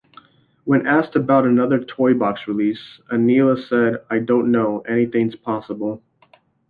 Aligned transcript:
When 0.63 0.87
asked 0.87 1.15
about 1.15 1.45
another 1.45 1.77
Toy-Box 1.79 2.47
release, 2.47 2.99
Aneela 3.11 3.55
said, 3.55 4.03
I 4.09 4.17
don't 4.17 4.49
know, 4.49 4.79
anything's 4.87 5.35
possible. 5.35 6.01